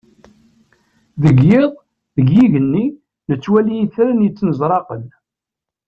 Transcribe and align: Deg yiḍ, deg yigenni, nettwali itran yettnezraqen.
Deg 1.23 1.37
yiḍ, 1.49 1.71
deg 2.15 2.27
yigenni, 2.35 2.85
nettwali 3.29 3.73
itran 3.85 4.23
yettnezraqen. 4.25 5.03